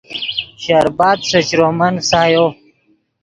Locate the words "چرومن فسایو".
1.49-2.45